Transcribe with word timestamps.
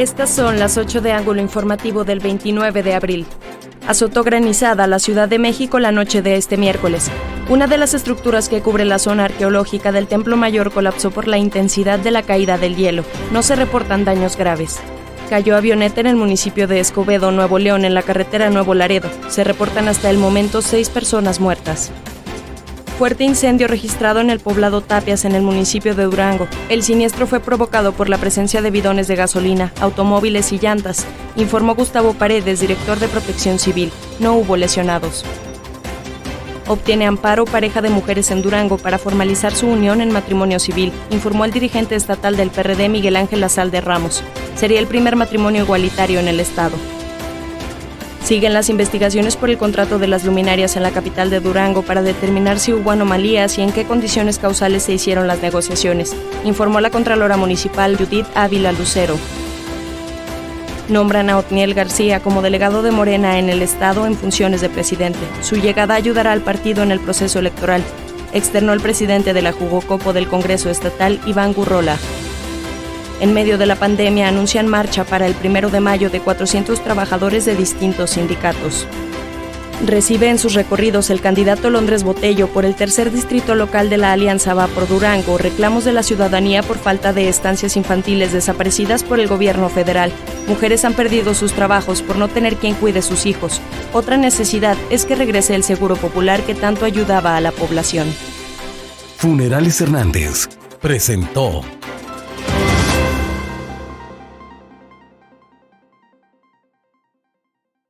Estas 0.00 0.30
son 0.30 0.58
las 0.58 0.78
8 0.78 1.02
de 1.02 1.12
ángulo 1.12 1.42
informativo 1.42 2.04
del 2.04 2.20
29 2.20 2.82
de 2.82 2.94
abril. 2.94 3.26
Azotó 3.86 4.24
granizada 4.24 4.86
la 4.86 4.98
Ciudad 4.98 5.28
de 5.28 5.38
México 5.38 5.78
la 5.78 5.92
noche 5.92 6.22
de 6.22 6.36
este 6.36 6.56
miércoles. 6.56 7.10
Una 7.50 7.66
de 7.66 7.76
las 7.76 7.92
estructuras 7.92 8.48
que 8.48 8.62
cubre 8.62 8.86
la 8.86 8.98
zona 8.98 9.26
arqueológica 9.26 9.92
del 9.92 10.06
Templo 10.06 10.38
Mayor 10.38 10.72
colapsó 10.72 11.10
por 11.10 11.28
la 11.28 11.36
intensidad 11.36 11.98
de 11.98 12.12
la 12.12 12.22
caída 12.22 12.56
del 12.56 12.76
hielo. 12.76 13.04
No 13.30 13.42
se 13.42 13.56
reportan 13.56 14.06
daños 14.06 14.38
graves. 14.38 14.80
Cayó 15.28 15.54
avioneta 15.54 16.00
en 16.00 16.06
el 16.06 16.16
municipio 16.16 16.66
de 16.66 16.80
Escobedo, 16.80 17.30
Nuevo 17.30 17.58
León, 17.58 17.84
en 17.84 17.92
la 17.92 18.02
carretera 18.02 18.48
Nuevo 18.48 18.72
Laredo. 18.72 19.10
Se 19.28 19.44
reportan 19.44 19.86
hasta 19.86 20.08
el 20.08 20.16
momento 20.16 20.62
seis 20.62 20.88
personas 20.88 21.40
muertas 21.40 21.92
fuerte 23.00 23.24
incendio 23.24 23.66
registrado 23.66 24.20
en 24.20 24.28
el 24.28 24.40
poblado 24.40 24.82
Tapias 24.82 25.24
en 25.24 25.34
el 25.34 25.40
municipio 25.40 25.94
de 25.94 26.04
Durango. 26.04 26.46
El 26.68 26.82
siniestro 26.82 27.26
fue 27.26 27.40
provocado 27.40 27.92
por 27.92 28.10
la 28.10 28.18
presencia 28.18 28.60
de 28.60 28.70
bidones 28.70 29.08
de 29.08 29.16
gasolina, 29.16 29.72
automóviles 29.80 30.52
y 30.52 30.58
llantas, 30.58 31.06
informó 31.34 31.74
Gustavo 31.74 32.12
Paredes, 32.12 32.60
director 32.60 32.98
de 32.98 33.08
Protección 33.08 33.58
Civil. 33.58 33.90
No 34.18 34.34
hubo 34.34 34.54
lesionados. 34.58 35.24
Obtiene 36.68 37.06
amparo 37.06 37.46
pareja 37.46 37.80
de 37.80 37.88
mujeres 37.88 38.30
en 38.32 38.42
Durango 38.42 38.76
para 38.76 38.98
formalizar 38.98 39.54
su 39.54 39.66
unión 39.66 40.02
en 40.02 40.12
matrimonio 40.12 40.58
civil, 40.58 40.92
informó 41.08 41.46
el 41.46 41.52
dirigente 41.52 41.94
estatal 41.94 42.36
del 42.36 42.50
PRD 42.50 42.90
Miguel 42.90 43.16
Ángel 43.16 43.40
de 43.70 43.80
Ramos. 43.80 44.22
Sería 44.56 44.78
el 44.78 44.86
primer 44.86 45.16
matrimonio 45.16 45.62
igualitario 45.62 46.20
en 46.20 46.28
el 46.28 46.38
estado. 46.38 46.76
Siguen 48.24 48.52
las 48.52 48.68
investigaciones 48.68 49.36
por 49.36 49.50
el 49.50 49.58
contrato 49.58 49.98
de 49.98 50.06
las 50.06 50.24
luminarias 50.24 50.76
en 50.76 50.82
la 50.82 50.90
capital 50.90 51.30
de 51.30 51.40
Durango 51.40 51.82
para 51.82 52.02
determinar 52.02 52.58
si 52.58 52.72
hubo 52.72 52.90
anomalías 52.90 53.58
y 53.58 53.62
en 53.62 53.72
qué 53.72 53.84
condiciones 53.84 54.38
causales 54.38 54.84
se 54.84 54.92
hicieron 54.92 55.26
las 55.26 55.42
negociaciones, 55.42 56.14
informó 56.44 56.80
la 56.80 56.90
Contralora 56.90 57.36
Municipal 57.36 57.96
Judith 57.96 58.26
Ávila 58.34 58.72
Lucero. 58.72 59.16
Nombran 60.88 61.30
a 61.30 61.38
Otniel 61.38 61.74
García 61.74 62.20
como 62.20 62.42
delegado 62.42 62.82
de 62.82 62.90
Morena 62.90 63.38
en 63.38 63.48
el 63.48 63.62
Estado 63.62 64.06
en 64.06 64.16
funciones 64.16 64.60
de 64.60 64.68
presidente. 64.68 65.20
Su 65.40 65.56
llegada 65.56 65.94
ayudará 65.94 66.32
al 66.32 66.40
partido 66.40 66.82
en 66.82 66.90
el 66.90 67.00
proceso 67.00 67.38
electoral, 67.38 67.82
externó 68.32 68.72
el 68.72 68.80
presidente 68.80 69.32
de 69.32 69.42
la 69.42 69.52
Jugocopo 69.52 70.12
del 70.12 70.28
Congreso 70.28 70.68
Estatal, 70.68 71.20
Iván 71.26 71.52
Gurrola. 71.52 71.96
En 73.20 73.34
medio 73.34 73.58
de 73.58 73.66
la 73.66 73.76
pandemia 73.76 74.28
anuncian 74.28 74.66
marcha 74.66 75.04
para 75.04 75.26
el 75.26 75.34
primero 75.34 75.68
de 75.68 75.80
mayo 75.80 76.08
de 76.08 76.20
400 76.20 76.82
trabajadores 76.82 77.44
de 77.44 77.54
distintos 77.54 78.10
sindicatos. 78.10 78.86
Recibe 79.86 80.28
en 80.28 80.38
sus 80.38 80.52
recorridos 80.52 81.08
el 81.08 81.22
candidato 81.22 81.70
Londres 81.70 82.02
Botello 82.02 82.48
por 82.48 82.66
el 82.66 82.74
tercer 82.74 83.10
distrito 83.10 83.54
local 83.54 83.88
de 83.88 83.96
la 83.96 84.12
Alianza 84.12 84.52
Va 84.52 84.66
por 84.68 84.86
Durango 84.86 85.38
reclamos 85.38 85.84
de 85.84 85.92
la 85.92 86.02
ciudadanía 86.02 86.62
por 86.62 86.76
falta 86.76 87.14
de 87.14 87.30
estancias 87.30 87.78
infantiles 87.78 88.32
desaparecidas 88.32 89.02
por 89.04 89.20
el 89.20 89.28
gobierno 89.28 89.70
federal. 89.70 90.12
Mujeres 90.48 90.84
han 90.84 90.92
perdido 90.92 91.32
sus 91.32 91.54
trabajos 91.54 92.02
por 92.02 92.16
no 92.16 92.28
tener 92.28 92.56
quien 92.56 92.74
cuide 92.74 93.00
sus 93.00 93.24
hijos. 93.24 93.60
Otra 93.94 94.18
necesidad 94.18 94.76
es 94.90 95.06
que 95.06 95.14
regrese 95.14 95.54
el 95.54 95.62
seguro 95.62 95.96
popular 95.96 96.42
que 96.42 96.54
tanto 96.54 96.84
ayudaba 96.84 97.36
a 97.36 97.40
la 97.40 97.52
población. 97.52 98.12
Funerales 99.16 99.80
Hernández 99.80 100.48
presentó 100.80 101.62